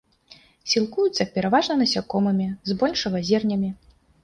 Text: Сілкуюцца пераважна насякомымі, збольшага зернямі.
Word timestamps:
Сілкуюцца 0.71 1.27
пераважна 1.35 1.77
насякомымі, 1.83 2.49
збольшага 2.73 3.23
зернямі. 3.31 3.75